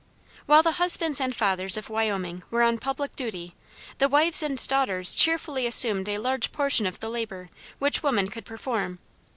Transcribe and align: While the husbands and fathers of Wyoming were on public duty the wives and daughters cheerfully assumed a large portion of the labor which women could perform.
While 0.47 0.63
the 0.63 0.79
husbands 0.81 1.21
and 1.21 1.35
fathers 1.35 1.77
of 1.77 1.87
Wyoming 1.87 2.41
were 2.49 2.63
on 2.63 2.79
public 2.79 3.15
duty 3.15 3.53
the 3.99 4.09
wives 4.09 4.41
and 4.41 4.57
daughters 4.67 5.13
cheerfully 5.13 5.67
assumed 5.67 6.09
a 6.09 6.17
large 6.17 6.51
portion 6.51 6.87
of 6.87 6.99
the 7.01 7.07
labor 7.07 7.51
which 7.77 8.01
women 8.01 8.27
could 8.29 8.43
perform. 8.45 8.97